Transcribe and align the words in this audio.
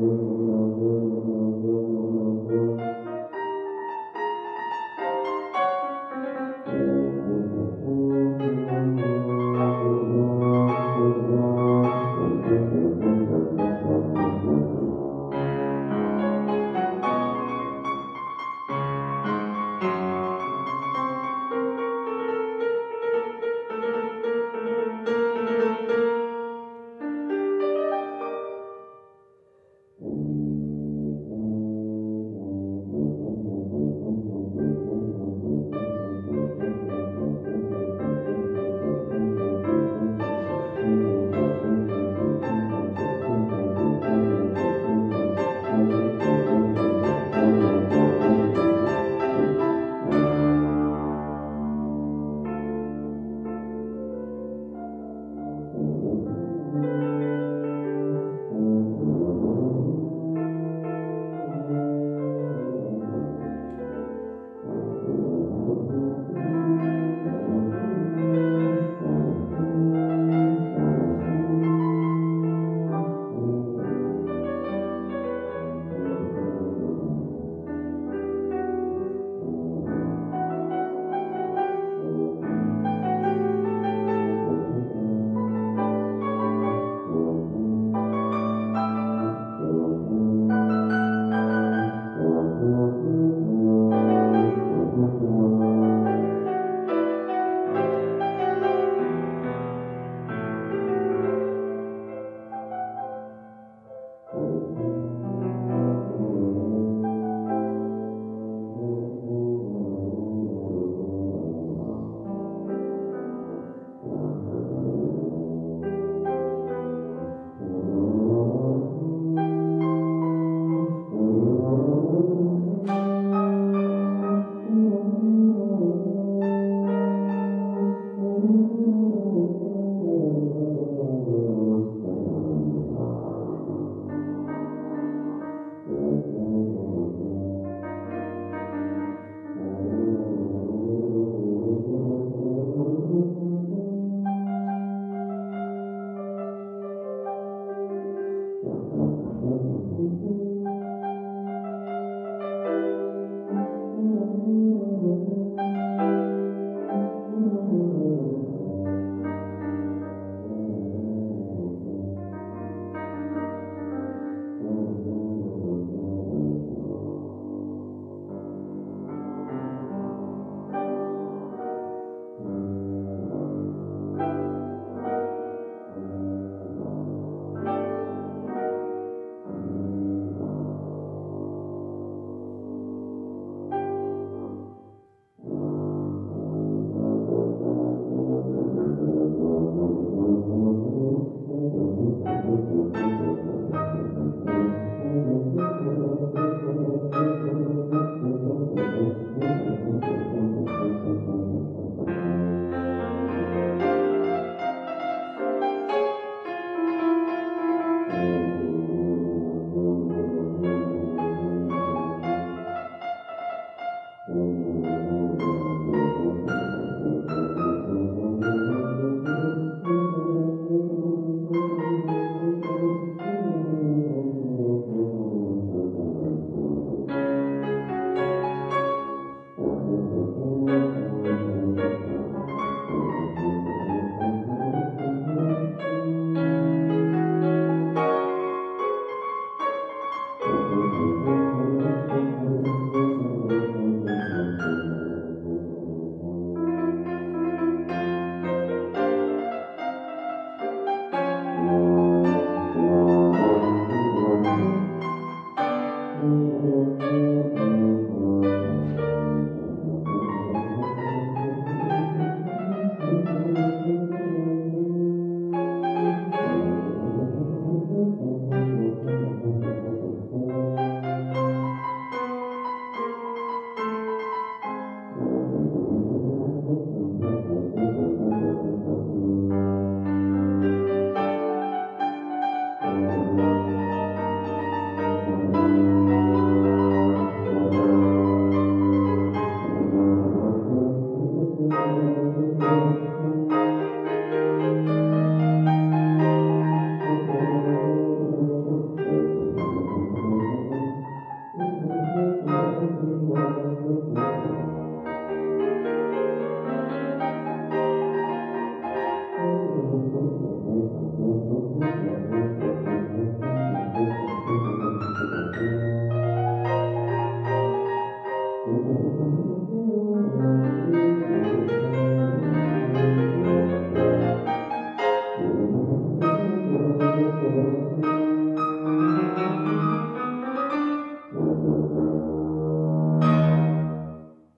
Mm-hmm. 0.00 0.29